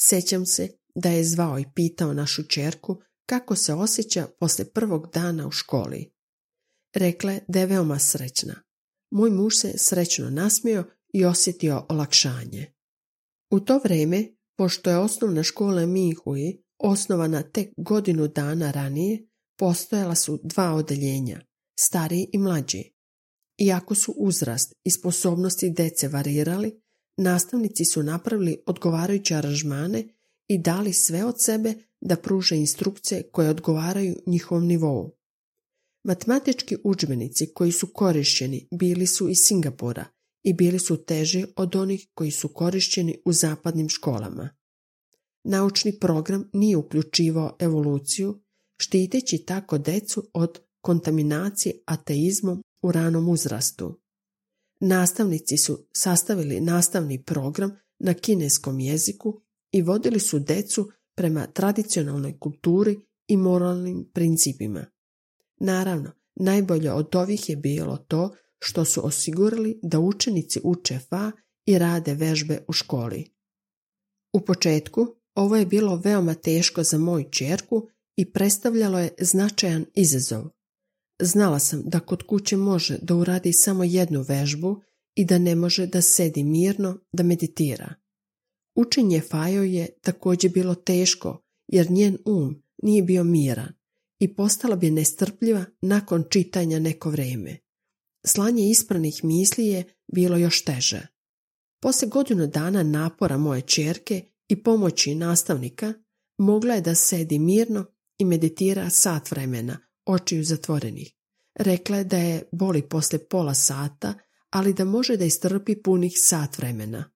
Sećam 0.00 0.46
se 0.46 0.68
da 0.94 1.10
je 1.10 1.24
zvao 1.24 1.58
i 1.58 1.64
pitao 1.74 2.14
našu 2.14 2.42
čerku 2.42 3.00
kako 3.26 3.56
se 3.56 3.74
osjeća 3.74 4.28
posle 4.40 4.64
prvog 4.64 5.10
dana 5.14 5.46
u 5.46 5.50
školi. 5.50 6.12
Rekla 6.94 7.32
je 7.32 7.44
da 7.48 7.60
je 7.60 7.66
veoma 7.66 7.98
srećna. 7.98 8.54
Moj 9.10 9.30
muž 9.30 9.54
se 9.54 9.72
srećno 9.76 10.30
nasmio 10.30 10.84
i 11.12 11.24
osjetio 11.24 11.86
olakšanje. 11.88 12.72
U 13.50 13.60
to 13.60 13.80
vrijeme, 13.84 14.36
pošto 14.56 14.90
je 14.90 14.98
osnovna 14.98 15.42
škola 15.42 15.86
Mihuji 15.86 16.62
osnovana 16.78 17.42
tek 17.42 17.68
godinu 17.76 18.28
dana 18.28 18.70
ranije, 18.70 19.28
postojala 19.58 20.14
su 20.14 20.40
dva 20.42 20.74
odeljenja, 20.74 21.40
stariji 21.78 22.30
i 22.32 22.38
mlađi. 22.38 22.92
Iako 23.58 23.94
su 23.94 24.14
uzrast 24.16 24.74
i 24.84 24.90
sposobnosti 24.90 25.70
dece 25.70 26.08
varirali, 26.08 26.80
nastavnici 27.16 27.84
su 27.84 28.02
napravili 28.02 28.62
odgovarajuće 28.66 29.34
aranžmane 29.34 30.08
i 30.48 30.62
dali 30.62 30.92
sve 30.92 31.24
od 31.24 31.42
sebe 31.42 31.74
da 32.06 32.16
pruže 32.16 32.56
instrukcije 32.56 33.22
koje 33.32 33.50
odgovaraju 33.50 34.16
njihovom 34.26 34.66
nivou. 34.66 35.12
Matematički 36.04 36.76
udžbenici 36.84 37.52
koji 37.54 37.72
su 37.72 37.86
korišćeni 37.86 38.68
bili 38.70 39.06
su 39.06 39.28
iz 39.28 39.38
Singapura 39.38 40.04
i 40.42 40.52
bili 40.52 40.78
su 40.78 41.04
teži 41.04 41.44
od 41.56 41.76
onih 41.76 42.08
koji 42.14 42.30
su 42.30 42.48
korišćeni 42.48 43.22
u 43.24 43.32
zapadnim 43.32 43.88
školama. 43.88 44.50
Naučni 45.44 45.98
program 45.98 46.50
nije 46.52 46.76
uključivao 46.76 47.56
evoluciju, 47.58 48.40
štiteći 48.78 49.44
tako 49.46 49.78
decu 49.78 50.30
od 50.32 50.58
kontaminacije 50.80 51.82
ateizmom 51.86 52.62
u 52.82 52.92
ranom 52.92 53.28
uzrastu. 53.28 54.00
Nastavnici 54.80 55.56
su 55.56 55.86
sastavili 55.92 56.60
nastavni 56.60 57.22
program 57.22 57.76
na 57.98 58.14
kineskom 58.14 58.80
jeziku 58.80 59.40
i 59.72 59.82
vodili 59.82 60.20
su 60.20 60.38
decu 60.38 60.90
prema 61.16 61.46
tradicionalnoj 61.46 62.38
kulturi 62.38 63.00
i 63.28 63.36
moralnim 63.36 64.10
principima. 64.14 64.86
Naravno, 65.60 66.12
najbolje 66.34 66.92
od 66.92 67.16
ovih 67.16 67.48
je 67.48 67.56
bilo 67.56 67.96
to 67.96 68.34
što 68.58 68.84
su 68.84 69.06
osigurali 69.06 69.80
da 69.82 70.00
učenici 70.00 70.60
uče 70.64 70.98
fa 70.98 71.32
i 71.66 71.78
rade 71.78 72.14
vežbe 72.14 72.64
u 72.68 72.72
školi. 72.72 73.30
U 74.32 74.40
početku 74.40 75.06
ovo 75.34 75.56
je 75.56 75.66
bilo 75.66 75.96
veoma 76.04 76.34
teško 76.34 76.82
za 76.82 76.98
moju 76.98 77.30
čerku 77.30 77.88
i 78.16 78.32
predstavljalo 78.32 78.98
je 78.98 79.14
značajan 79.18 79.84
izazov. 79.94 80.44
Znala 81.20 81.58
sam 81.58 81.82
da 81.86 82.00
kod 82.00 82.22
kuće 82.22 82.56
može 82.56 82.98
da 83.02 83.14
uradi 83.14 83.52
samo 83.52 83.84
jednu 83.84 84.24
vežbu 84.28 84.82
i 85.14 85.24
da 85.24 85.38
ne 85.38 85.54
može 85.54 85.86
da 85.86 86.02
sedi 86.02 86.44
mirno, 86.44 86.98
da 87.12 87.22
meditira. 87.22 87.94
Učenje 88.76 89.20
Fajo 89.20 89.62
je 89.62 89.88
također 90.00 90.50
bilo 90.52 90.74
teško, 90.74 91.42
jer 91.68 91.90
njen 91.90 92.18
um 92.24 92.62
nije 92.82 93.02
bio 93.02 93.24
miran 93.24 93.72
i 94.18 94.34
postala 94.34 94.76
bi 94.76 94.90
nestrpljiva 94.90 95.64
nakon 95.80 96.24
čitanja 96.30 96.78
neko 96.78 97.10
vrijeme. 97.10 97.58
Slanje 98.26 98.70
ispranih 98.70 99.24
misli 99.24 99.66
je 99.66 99.84
bilo 100.06 100.36
još 100.36 100.64
teže. 100.64 101.06
Poslije 101.80 102.08
godinu 102.08 102.46
dana 102.46 102.82
napora 102.82 103.38
moje 103.38 103.60
čerke 103.60 104.22
i 104.48 104.62
pomoći 104.62 105.14
nastavnika, 105.14 105.92
mogla 106.38 106.74
je 106.74 106.80
da 106.80 106.94
sedi 106.94 107.38
mirno 107.38 107.86
i 108.18 108.24
meditira 108.24 108.90
sat 108.90 109.30
vremena, 109.30 109.78
očiju 110.04 110.44
zatvorenih. 110.44 111.12
Rekla 111.54 111.96
je 111.96 112.04
da 112.04 112.16
je 112.16 112.48
boli 112.52 112.82
posle 112.82 113.18
pola 113.18 113.54
sata, 113.54 114.14
ali 114.50 114.74
da 114.74 114.84
može 114.84 115.16
da 115.16 115.24
istrpi 115.24 115.82
punih 115.82 116.12
sat 116.16 116.58
vremena. 116.58 117.15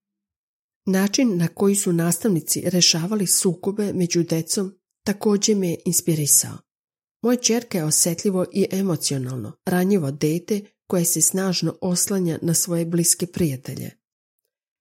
Način 0.86 1.36
na 1.36 1.48
koji 1.48 1.74
su 1.74 1.92
nastavnici 1.92 2.62
rešavali 2.64 3.26
sukobe 3.26 3.92
među 3.92 4.22
decom 4.22 4.72
također 5.04 5.56
me 5.56 5.76
inspirisao. 5.84 6.58
Moja 7.22 7.36
čerka 7.36 7.78
je 7.78 7.84
osjetljivo 7.84 8.46
i 8.52 8.66
emocionalno, 8.70 9.52
ranjivo 9.66 10.10
dete 10.10 10.60
koje 10.86 11.04
se 11.04 11.20
snažno 11.20 11.78
oslanja 11.80 12.38
na 12.42 12.54
svoje 12.54 12.84
bliske 12.84 13.26
prijatelje. 13.26 13.90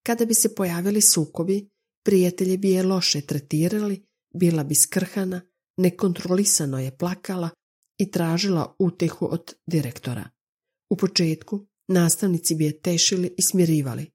Kada 0.05 0.25
bi 0.25 0.33
se 0.33 0.55
pojavili 0.55 1.01
sukobi, 1.01 1.69
prijatelji 2.05 2.57
bi 2.57 2.69
je 2.69 2.83
loše 2.83 3.21
tretirali, 3.21 4.05
bila 4.33 4.63
bi 4.63 4.75
skrhana, 4.75 5.41
nekontrolisano 5.77 6.79
je 6.79 6.97
plakala 6.97 7.49
i 7.97 8.11
tražila 8.11 8.75
utehu 8.79 9.27
od 9.31 9.53
direktora. 9.67 10.29
U 10.89 10.95
početku 10.95 11.67
nastavnici 11.87 12.55
bi 12.55 12.65
je 12.65 12.81
tešili 12.81 13.33
i 13.37 13.41
smirivali, 13.41 14.11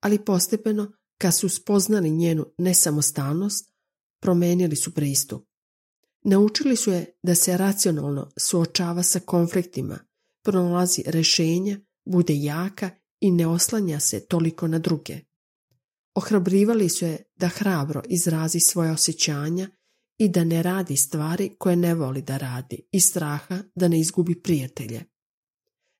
ali 0.00 0.24
postepeno, 0.24 0.92
kad 1.18 1.34
su 1.34 1.48
spoznali 1.48 2.10
njenu 2.10 2.46
nesamostalnost, 2.58 3.72
promenili 4.20 4.76
su 4.76 4.94
pristup. 4.94 5.48
Naučili 6.24 6.76
su 6.76 6.90
je 6.90 7.18
da 7.22 7.34
se 7.34 7.56
racionalno 7.56 8.30
suočava 8.36 9.02
sa 9.02 9.20
konfliktima, 9.20 9.98
pronalazi 10.42 11.02
rešenja, 11.06 11.78
bude 12.04 12.34
jaka 12.36 12.90
i 13.20 13.30
ne 13.30 13.46
oslanja 13.46 14.00
se 14.00 14.26
toliko 14.26 14.66
na 14.66 14.78
druge. 14.78 15.18
Ohrabrivali 16.14 16.88
su 16.88 17.04
je 17.04 17.22
da 17.36 17.48
hrabro 17.48 18.02
izrazi 18.08 18.60
svoje 18.60 18.90
osjećanja 18.90 19.68
i 20.18 20.28
da 20.28 20.44
ne 20.44 20.62
radi 20.62 20.96
stvari 20.96 21.56
koje 21.58 21.76
ne 21.76 21.94
voli 21.94 22.22
da 22.22 22.36
radi 22.36 22.88
i 22.92 23.00
straha 23.00 23.62
da 23.74 23.88
ne 23.88 24.00
izgubi 24.00 24.42
prijatelje. 24.42 25.04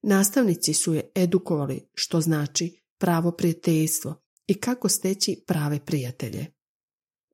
Nastavnici 0.02 0.74
su 0.74 0.94
je 0.94 1.10
edukovali 1.14 1.88
što 1.94 2.20
znači 2.20 2.82
pravo 2.98 3.32
prijateljstvo 3.32 4.25
i 4.46 4.60
kako 4.60 4.88
steći 4.88 5.44
prave 5.46 5.80
prijatelje. 5.86 6.46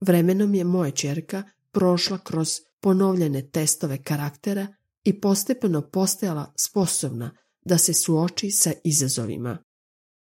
Vremenom 0.01 0.55
je 0.55 0.65
moja 0.65 0.91
čerka 0.91 1.43
prošla 1.73 2.19
kroz 2.19 2.49
ponovljene 2.81 3.51
testove 3.51 4.03
karaktera 4.03 4.67
i 5.05 5.21
postepeno 5.21 5.91
postajala 5.91 6.55
sposobna 6.57 7.31
da 7.65 7.79
se 7.79 7.95
suoči 7.95 8.51
sa 8.51 8.73
izazovima. 8.85 9.59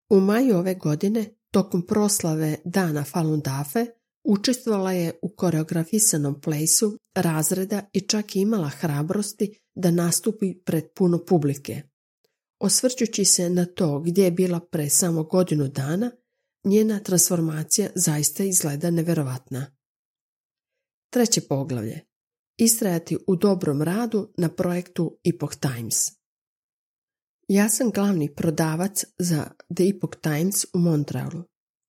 U 0.09 0.19
maju 0.19 0.57
ove 0.57 0.75
godine, 0.75 1.25
tokom 1.51 1.85
proslave 1.85 2.57
Dana 2.65 3.03
Falun 3.03 3.39
Dafe, 3.39 3.85
učestvovala 4.23 4.91
je 4.91 5.19
u 5.21 5.29
koreografisanom 5.29 6.41
plesu 6.41 6.97
razreda 7.15 7.81
i 7.93 8.01
čak 8.01 8.35
imala 8.35 8.69
hrabrosti 8.69 9.59
da 9.75 9.91
nastupi 9.91 10.53
pred 10.65 10.85
puno 10.95 11.25
publike. 11.25 11.81
Osvrćući 12.59 13.25
se 13.25 13.49
na 13.49 13.65
to 13.65 13.99
gdje 13.99 14.23
je 14.23 14.31
bila 14.31 14.59
pre 14.59 14.89
samo 14.89 15.23
godinu 15.23 15.67
dana, 15.67 16.11
njena 16.67 16.99
transformacija 16.99 17.89
zaista 17.95 18.43
izgleda 18.43 18.91
neverovatna. 18.91 19.65
Treće 21.09 21.41
poglavlje. 21.41 21.99
Istrajati 22.57 23.17
u 23.27 23.35
dobrom 23.35 23.81
radu 23.81 24.33
na 24.37 24.49
projektu 24.49 25.19
Epoch 25.35 25.55
Times. 25.55 25.95
Ja 27.47 27.69
sam 27.69 27.89
glavni 27.89 28.35
prodavac 28.35 29.03
za 29.19 29.51
The 29.75 29.83
Epoch 29.95 30.17
Times 30.21 30.65
u 30.73 30.79
Montrealu. 30.79 31.43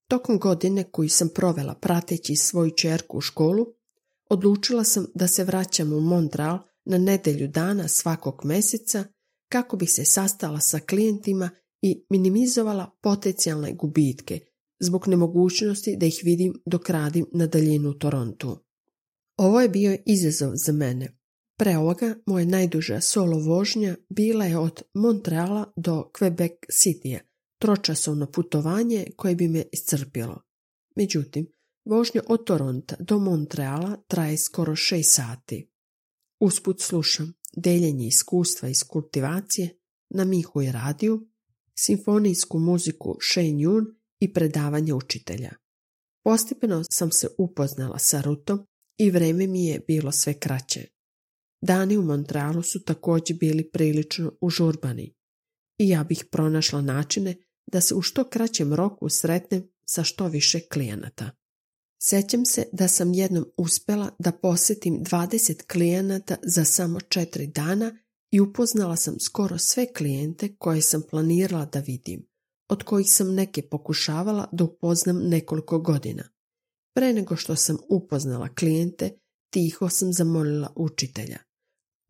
Tokom 0.08 0.38
godine 0.38 0.84
koju 0.90 1.08
sam 1.08 1.28
provela 1.28 1.74
prateći 1.74 2.36
svoju 2.36 2.70
čerku 2.70 3.18
u 3.18 3.20
školu, 3.20 3.66
odlučila 4.30 4.84
sam 4.84 5.06
da 5.14 5.28
se 5.28 5.44
vraćam 5.44 5.92
u 5.92 6.00
Montreal 6.00 6.58
na 6.84 6.98
nedelju 6.98 7.48
dana 7.48 7.88
svakog 7.88 8.44
mjeseca 8.44 9.04
kako 9.48 9.76
bi 9.76 9.86
se 9.86 10.04
sastala 10.04 10.60
sa 10.60 10.78
klijentima 10.78 11.50
i 11.82 12.06
minimizovala 12.10 12.90
potencijalne 13.02 13.72
gubitke 13.72 14.40
zbog 14.80 15.08
nemogućnosti 15.08 15.96
da 15.96 16.06
ih 16.06 16.20
vidim 16.24 16.62
dok 16.66 16.90
radim 16.90 17.26
na 17.32 17.46
daljinu 17.46 17.90
u 17.90 17.94
Torontu. 17.94 18.58
Ovo 19.36 19.60
je 19.60 19.68
bio 19.68 19.98
izazov 20.06 20.52
za 20.54 20.72
mene. 20.72 21.18
Pre 21.58 21.76
ovoga 21.76 22.14
moja 22.26 22.44
najduža 22.44 23.00
solo 23.00 23.38
vožnja 23.38 23.96
bila 24.08 24.44
je 24.44 24.58
od 24.58 24.82
Montreala 24.94 25.72
do 25.76 26.10
Quebec 26.18 26.52
Citya, 26.72 27.18
tročasovno 27.58 28.26
putovanje 28.26 29.06
koje 29.16 29.34
bi 29.34 29.48
me 29.48 29.64
iscrpilo. 29.72 30.42
Međutim, 30.96 31.46
vožnja 31.84 32.20
od 32.28 32.44
Toronta 32.44 32.96
do 32.98 33.18
Montreala 33.18 33.96
traje 34.08 34.36
skoro 34.36 34.72
6 34.72 35.02
sati. 35.02 35.70
Usput 36.40 36.80
slušam 36.80 37.32
deljenje 37.56 38.06
iskustva 38.06 38.68
iz 38.68 38.82
kultivacije, 38.82 39.78
na 40.10 40.24
Mihu 40.24 40.62
i 40.62 40.72
radiju, 40.72 41.28
simfonijsku 41.78 42.58
muziku 42.58 43.16
Shane 43.32 43.48
Yun 43.48 43.97
i 44.20 44.32
predavanje 44.32 44.94
učitelja. 44.94 45.50
Postepeno 46.24 46.84
sam 46.90 47.10
se 47.10 47.28
upoznala 47.38 47.98
sa 47.98 48.20
Rutom 48.20 48.66
i 48.98 49.10
vreme 49.10 49.46
mi 49.46 49.66
je 49.66 49.80
bilo 49.88 50.12
sve 50.12 50.34
kraće. 50.34 50.86
Dani 51.62 51.96
u 51.96 52.02
Montrealu 52.02 52.62
su 52.62 52.84
također 52.84 53.36
bili 53.36 53.70
prilično 53.70 54.32
užurbani 54.40 55.14
i 55.78 55.88
ja 55.88 56.04
bih 56.04 56.24
pronašla 56.30 56.80
načine 56.80 57.36
da 57.72 57.80
se 57.80 57.94
u 57.94 58.02
što 58.02 58.24
kraćem 58.24 58.74
roku 58.74 59.08
sretnem 59.08 59.68
sa 59.84 60.04
što 60.04 60.28
više 60.28 60.60
klijenata. 60.60 61.30
Sećam 62.02 62.44
se 62.44 62.64
da 62.72 62.88
sam 62.88 63.14
jednom 63.14 63.44
uspjela 63.56 64.10
da 64.18 64.32
posjetim 64.32 65.04
20 65.04 65.66
klijenata 65.72 66.36
za 66.42 66.64
samo 66.64 66.98
4 66.98 67.52
dana 67.52 67.98
i 68.30 68.40
upoznala 68.40 68.96
sam 68.96 69.20
skoro 69.20 69.58
sve 69.58 69.92
klijente 69.92 70.56
koje 70.58 70.82
sam 70.82 71.02
planirala 71.10 71.64
da 71.64 71.80
vidim, 71.80 72.26
od 72.68 72.82
kojih 72.82 73.06
sam 73.10 73.34
neke 73.34 73.62
pokušavala 73.62 74.48
da 74.52 74.64
upoznam 74.64 75.28
nekoliko 75.28 75.78
godina. 75.78 76.28
Pre 76.94 77.12
nego 77.12 77.36
što 77.36 77.56
sam 77.56 77.78
upoznala 77.88 78.54
klijente, 78.54 79.18
tiho 79.50 79.88
sam 79.88 80.12
zamolila 80.12 80.72
učitelja. 80.76 81.38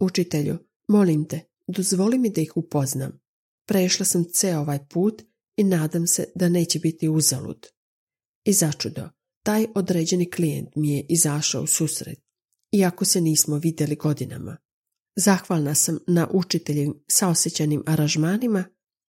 Učitelju, 0.01 0.59
molim 0.89 1.29
te, 1.29 1.41
dozvoli 1.67 2.19
mi 2.19 2.31
da 2.31 2.41
ih 2.41 2.57
upoznam. 2.57 3.21
Prešla 3.67 4.07
sam 4.07 4.25
ceo 4.33 4.61
ovaj 4.61 4.79
put 4.89 5.23
i 5.57 5.65
nadam 5.65 6.07
se 6.07 6.25
da 6.35 6.49
neće 6.49 6.79
biti 6.79 7.09
uzalud. 7.09 7.67
I 8.45 8.53
začudo, 8.53 9.09
taj 9.43 9.67
određeni 9.75 10.31
klijent 10.31 10.69
mi 10.77 10.91
je 10.91 11.07
izašao 11.09 11.63
u 11.63 11.67
susret, 11.67 12.19
iako 12.73 13.05
se 13.05 13.21
nismo 13.21 13.59
vidjeli 13.59 13.97
godinama. 13.97 14.57
Zahvalna 15.17 15.75
sam 15.75 15.99
na 16.07 16.29
učiteljim 16.33 17.05
saosjećanim 17.09 17.83
aranžmanima 17.87 18.65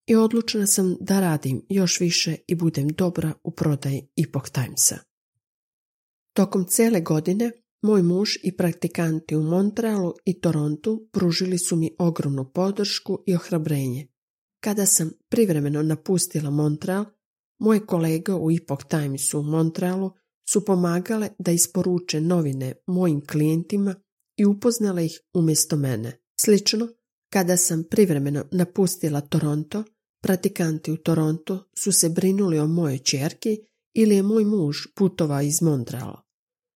i 0.09 0.15
odlučena 0.15 0.67
sam 0.67 0.95
da 0.99 1.19
radim 1.19 1.65
još 1.69 1.99
više 1.99 2.35
i 2.47 2.55
budem 2.55 2.87
dobra 2.87 3.33
u 3.43 3.51
prodaji 3.51 4.07
Epoch 4.27 4.49
Timesa. 4.49 4.97
Tokom 6.33 6.65
cele 6.65 7.01
godine 7.01 7.51
moj 7.81 8.03
muž 8.03 8.29
i 8.43 8.57
praktikanti 8.57 9.35
u 9.35 9.43
Montrealu 9.43 10.13
i 10.25 10.39
Torontu 10.41 11.09
pružili 11.11 11.57
su 11.57 11.75
mi 11.75 11.95
ogromnu 11.99 12.51
podršku 12.53 13.23
i 13.27 13.35
ohrabrenje. 13.35 14.07
Kada 14.63 14.85
sam 14.85 15.11
privremeno 15.29 15.83
napustila 15.83 16.49
Montreal, 16.49 17.05
moje 17.59 17.85
kolege 17.85 18.33
u 18.33 18.51
Epoch 18.51 18.83
Timesu 18.85 19.39
u 19.39 19.43
Montrealu 19.43 20.11
su 20.49 20.65
pomagale 20.65 21.29
da 21.39 21.51
isporuče 21.51 22.21
novine 22.21 22.73
mojim 22.87 23.25
klijentima 23.27 23.95
i 24.37 24.45
upoznala 24.45 25.01
ih 25.01 25.19
umjesto 25.33 25.77
mene. 25.77 26.19
Slično, 26.41 26.87
kada 27.33 27.57
sam 27.57 27.83
privremeno 27.89 28.45
napustila 28.51 29.21
Toronto, 29.21 29.83
pratikanti 30.21 30.91
u 30.91 30.97
Toronto 30.97 31.69
su 31.77 31.91
se 31.91 32.09
brinuli 32.09 32.59
o 32.59 32.67
mojoj 32.67 32.97
čerki 32.97 33.57
ili 33.93 34.15
je 34.15 34.23
moj 34.23 34.45
muž 34.45 34.77
putovao 34.95 35.41
iz 35.41 35.61
Montreala. 35.61 36.21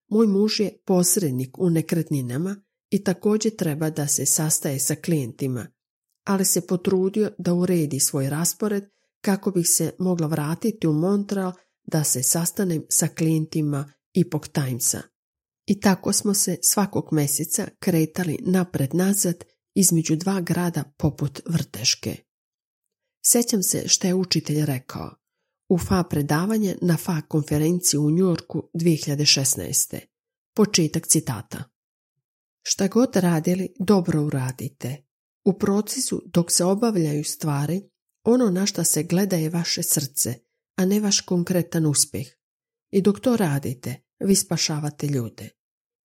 Moj 0.09 0.27
muž 0.27 0.59
je 0.59 0.77
posrednik 0.85 1.57
u 1.57 1.69
nekretninama 1.69 2.55
i 2.89 3.03
također 3.03 3.55
treba 3.55 3.89
da 3.89 4.07
se 4.07 4.25
sastaje 4.25 4.79
sa 4.79 4.95
klijentima, 4.95 5.67
ali 6.25 6.45
se 6.45 6.67
potrudio 6.67 7.31
da 7.37 7.53
uredi 7.53 7.99
svoj 7.99 8.29
raspored 8.29 8.83
kako 9.21 9.51
bih 9.51 9.65
se 9.67 9.91
mogla 9.99 10.27
vratiti 10.27 10.87
u 10.87 10.93
Montreal 10.93 11.53
da 11.83 12.03
se 12.03 12.23
sastanem 12.23 12.83
sa 12.89 13.07
klijentima 13.07 13.93
Epoch 14.25 14.47
Timesa. 14.47 15.01
I 15.65 15.79
tako 15.79 16.13
smo 16.13 16.33
se 16.33 16.57
svakog 16.61 17.09
mjeseca 17.11 17.67
kretali 17.79 18.37
napred-nazad 18.41 19.43
između 19.75 20.15
dva 20.15 20.41
grada 20.41 20.83
poput 20.97 21.41
Vrteške. 21.45 22.17
Sjećam 23.25 23.63
se 23.63 23.87
što 23.87 24.07
je 24.07 24.13
učitelj 24.13 24.65
rekao 24.65 25.15
u 25.69 25.77
FA 25.77 26.03
predavanje 26.03 26.75
na 26.81 26.97
FA 26.97 27.21
konferenciji 27.21 27.97
u 27.97 28.11
Njorku 28.11 28.69
2016. 28.73 29.99
Početak 30.55 31.07
citata. 31.07 31.63
Šta 32.63 32.87
god 32.87 33.15
radili, 33.15 33.73
dobro 33.79 34.25
uradite. 34.25 35.03
U 35.45 35.53
procesu 35.53 36.21
dok 36.25 36.51
se 36.51 36.63
obavljaju 36.63 37.23
stvari, 37.23 37.81
ono 38.23 38.49
na 38.49 38.65
šta 38.65 38.83
se 38.83 39.03
gleda 39.03 39.35
je 39.35 39.49
vaše 39.49 39.83
srce, 39.83 40.35
a 40.75 40.85
ne 40.85 40.99
vaš 40.99 41.21
konkretan 41.21 41.85
uspjeh. 41.85 42.27
I 42.91 43.01
dok 43.01 43.19
to 43.19 43.37
radite, 43.37 44.01
vi 44.19 44.35
spašavate 44.35 45.07
ljude. 45.07 45.49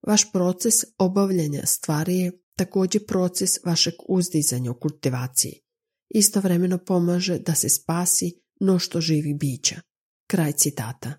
Vaš 0.06 0.32
proces 0.32 0.74
obavljanja 0.98 1.66
stvari 1.66 2.18
je 2.18 2.42
također 2.56 3.06
proces 3.06 3.64
vašeg 3.64 3.94
uzdizanja 4.08 4.70
u 4.70 4.78
kultivaciji. 4.80 5.67
Istovremeno 6.10 6.78
pomaže 6.78 7.38
da 7.38 7.54
se 7.54 7.68
spasi 7.68 8.40
mnošto 8.60 9.00
živih 9.00 9.36
bića. 9.36 9.80
Kraj 10.26 10.52
citata. 10.52 11.12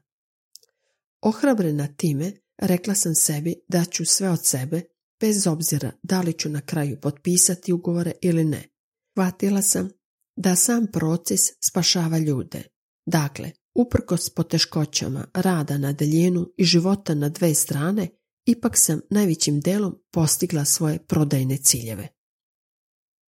Ohrabrena 1.21 1.88
time, 1.88 2.34
rekla 2.58 2.95
sam 2.95 3.15
sebi 3.15 3.56
da 3.67 3.86
ću 3.86 4.06
sve 4.06 4.30
od 4.30 4.45
sebe, 4.45 4.82
bez 5.19 5.47
obzira 5.47 5.91
da 6.04 6.21
li 6.21 6.34
ću 6.34 6.49
na 6.49 6.62
kraju 6.62 6.99
potpisati 7.02 7.73
ugovore 7.73 8.12
ili 8.21 8.45
ne. 8.45 8.69
Hvatila 9.15 9.62
sam 9.62 9.89
da 10.36 10.56
sam 10.56 10.88
proces 10.93 11.41
spašava 11.69 12.17
ljude. 12.17 12.63
Dakle, 13.06 13.52
uprkos 13.75 14.30
poteškoćama 14.30 15.28
rada 15.34 15.78
na 15.78 15.93
daljinu 15.93 16.54
i 16.58 16.63
života 16.63 17.15
na 17.15 17.30
dve 17.30 17.54
strane, 17.54 18.08
ipak 18.45 18.78
sam 18.78 19.02
najvećim 19.10 19.60
delom 19.60 20.04
postigla 20.12 20.65
svoje 20.65 20.99
prodajne 21.08 21.58
ciljeve. 21.58 22.08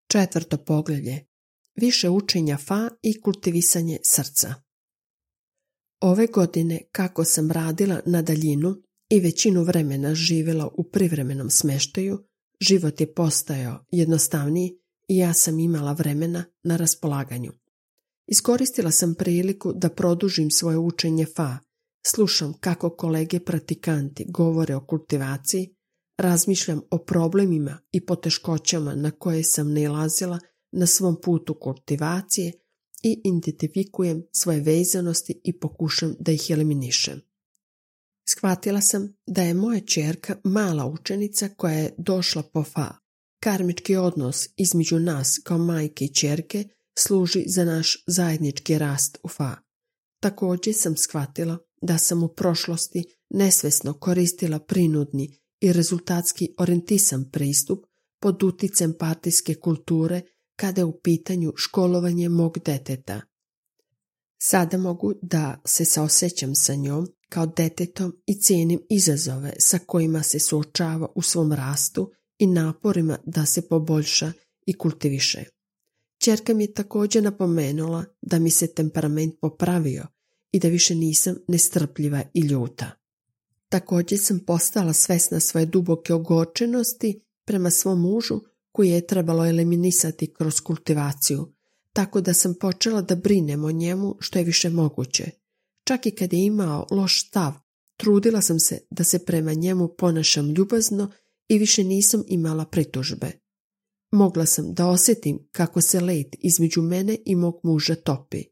Četvrto 0.09 0.57
poglavlje. 0.57 1.30
Više 1.77 2.09
učenja 2.09 2.57
fa 2.57 2.91
i 3.03 3.21
kultivisanje 3.21 3.99
srca. 4.05 4.55
Ove 6.01 6.27
godine, 6.27 6.81
kako 6.93 7.25
sam 7.25 7.51
radila 7.51 8.01
na 8.07 8.23
daljinu 8.23 8.77
i 9.11 9.21
većinu 9.21 9.63
vremena 9.63 10.15
živjela 10.15 10.69
u 10.75 10.85
privremenom 10.85 11.51
smeštaju, 11.51 12.25
život 12.61 13.01
je 13.01 13.15
postajao 13.15 13.85
jednostavniji 13.93 14.79
i 15.09 15.17
ja 15.17 15.35
sam 15.35 15.59
imala 15.59 15.93
vremena 15.93 16.45
na 16.63 16.77
raspolaganju. 16.77 17.53
Iskoristila 18.27 18.91
sam 18.91 19.15
priliku 19.15 19.73
da 19.73 19.89
produžim 19.89 20.51
svoje 20.51 20.79
učenje 20.79 21.27
fa, 21.37 21.59
slušam 22.07 22.53
kako 22.61 22.91
kolege 22.91 23.41
pratikanti 23.41 24.25
govore 24.29 24.75
o 24.75 24.87
kultivaciji, 24.87 25.75
razmišljam 26.19 26.81
o 26.91 26.99
problemima 26.99 27.79
i 27.93 28.07
poteškoćama 28.07 28.95
na 28.95 29.11
koje 29.11 29.45
sam 29.45 29.75
nalazila 29.75 30.39
na 30.73 30.87
svom 30.87 31.21
putu 31.21 31.55
kultivacije 31.55 32.53
i 33.03 33.21
identifikujem 33.25 34.23
svoje 34.33 34.61
vezanosti 34.61 35.41
i 35.45 35.59
pokušam 35.59 36.15
da 36.19 36.33
ih 36.33 36.51
eliminišem. 36.51 37.21
Shvatila 38.29 38.81
sam 38.81 39.15
da 39.27 39.43
je 39.43 39.55
moja 39.55 39.81
čerka 39.81 40.37
mala 40.45 40.87
učenica 40.87 41.49
koja 41.49 41.75
je 41.75 41.95
došla 41.99 42.43
po 42.43 42.65
fa. 42.65 42.95
Karmički 43.41 43.97
odnos 43.97 44.49
između 44.57 44.99
nas 44.99 45.41
kao 45.45 45.59
majke 45.59 46.05
i 46.05 46.15
čerke 46.15 46.65
služi 46.99 47.45
za 47.47 47.65
naš 47.65 48.05
zajednički 48.07 48.79
rast 48.79 49.19
u 49.23 49.29
fa. 49.29 49.57
Također 50.21 50.75
sam 50.75 50.97
shvatila 50.97 51.59
da 51.83 51.99
sam 51.99 52.23
u 52.23 52.29
prošlosti 52.29 53.05
nesvesno 53.31 53.93
koristila 53.93 54.59
prinudni 54.59 55.39
i 55.61 55.73
rezultatski 55.73 56.55
orijentisan 56.59 57.31
pristup 57.31 57.87
pod 58.21 58.43
uticem 58.43 58.95
partijske 58.99 59.55
kulture 59.55 60.23
kada 60.61 60.81
je 60.81 60.85
u 60.85 61.01
pitanju 61.01 61.53
školovanje 61.57 62.29
mog 62.29 62.59
deteta. 62.65 63.21
Sada 64.39 64.79
mogu 64.79 65.13
da 65.23 65.61
se 65.67 65.85
saosećam 65.85 66.55
sa 66.55 66.75
njom 66.75 67.09
kao 67.29 67.47
detetom 67.47 68.17
i 68.27 68.41
cijenim 68.41 68.81
izazove 68.91 69.53
sa 69.59 69.79
kojima 69.79 70.23
se 70.23 70.39
suočava 70.39 71.09
u 71.15 71.23
svom 71.23 71.53
rastu 71.53 72.11
i 72.39 72.47
naporima 72.47 73.19
da 73.25 73.47
se 73.47 73.69
poboljša 73.69 74.33
i 74.67 74.79
kultiviše. 74.79 75.45
Čerka 76.19 76.55
mi 76.55 76.65
je 76.65 76.75
također 76.75 77.23
napomenula 77.23 78.05
da 78.23 78.39
mi 78.39 78.51
se 78.51 78.75
temperament 78.75 79.35
popravio 79.41 80.07
i 80.53 80.59
da 80.59 80.69
više 80.69 80.95
nisam 80.95 81.37
nestrpljiva 81.49 82.23
i 82.35 82.41
ljuta. 82.41 82.91
Također 83.69 84.19
sam 84.19 84.41
postala 84.47 84.93
svesna 84.93 85.41
svoje 85.41 85.67
duboke 85.67 86.15
ogorčenosti 86.15 87.21
prema 87.45 87.71
svom 87.71 88.01
mužu 88.01 88.41
koji 88.73 88.91
je 88.91 89.07
trebalo 89.07 89.47
eliminisati 89.47 90.35
kroz 90.35 90.61
kultivaciju, 90.61 91.53
tako 91.93 92.21
da 92.21 92.35
sam 92.35 92.55
počela 92.61 93.03
da 93.03 93.15
brinem 93.15 93.65
o 93.65 93.71
njemu 93.71 94.17
što 94.21 94.39
je 94.39 94.45
više 94.45 94.71
moguće. 94.71 95.31
Čak 95.85 96.07
i 96.07 96.11
kad 96.11 96.33
je 96.33 96.45
imao 96.45 96.87
loš 96.91 97.27
stav, 97.29 97.53
trudila 97.97 98.41
sam 98.41 98.61
se 98.61 98.79
da 98.91 99.05
se 99.05 99.25
prema 99.25 99.53
njemu 99.53 99.89
ponašam 99.99 100.51
ljubazno 100.51 101.11
i 101.49 101.59
više 101.59 101.85
nisam 101.85 102.23
imala 102.27 102.65
pritužbe. 102.65 103.33
Mogla 104.13 104.47
sam 104.47 104.75
da 104.75 104.87
osjetim 104.87 105.49
kako 105.53 105.81
se 105.81 106.01
led 106.01 106.27
između 106.39 106.83
mene 106.83 107.19
i 107.27 107.37
mog 107.37 107.61
muža 107.63 107.95
topi. 107.95 108.45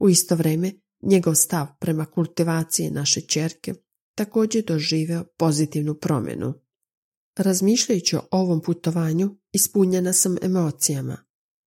U 0.00 0.08
isto 0.08 0.34
vrijeme, 0.34 0.72
njegov 1.02 1.34
stav 1.34 1.66
prema 1.80 2.06
kultivaciji 2.06 2.90
naše 2.90 3.20
čerke 3.20 3.74
također 4.14 4.64
doživeo 4.64 5.24
pozitivnu 5.38 5.94
promjenu. 5.94 6.54
Razmišljajući 7.36 8.16
o 8.16 8.28
ovom 8.30 8.62
putovanju, 8.62 9.36
ispunjena 9.52 10.12
sam 10.12 10.36
emocijama. 10.42 11.16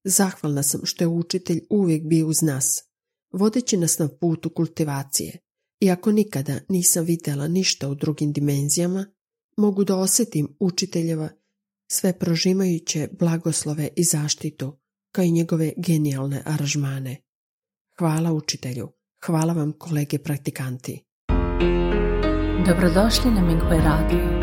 Zahvalna 0.03 0.63
sam 0.63 0.81
što 0.83 1.03
je 1.03 1.07
učitelj 1.07 1.61
uvijek 1.69 2.03
bio 2.03 2.27
uz 2.27 2.41
nas, 2.41 2.83
vodeći 3.31 3.77
nas 3.77 3.99
na 3.99 4.09
putu 4.21 4.49
kultivacije. 4.49 5.39
Iako 5.79 6.11
nikada 6.11 6.59
nisam 6.69 7.05
vidjela 7.05 7.47
ništa 7.47 7.89
u 7.89 7.95
drugim 7.95 8.31
dimenzijama, 8.31 9.05
mogu 9.57 9.83
da 9.83 9.95
osjetim 9.95 10.55
učiteljeva 10.59 11.29
sve 11.91 12.19
prožimajuće 12.19 13.09
blagoslove 13.19 13.89
i 13.95 14.03
zaštitu, 14.03 14.77
kao 15.11 15.23
i 15.23 15.31
njegove 15.31 15.73
genijalne 15.77 16.41
aranžmane. 16.45 17.21
Hvala 17.97 18.33
učitelju, 18.33 18.89
hvala 19.25 19.53
vam 19.53 19.71
kolege 19.71 20.17
praktikanti. 20.17 21.03
Dobrodošli 22.67 23.31
na 23.31 23.41
Minghui 23.41 23.77
Radio. 23.77 24.42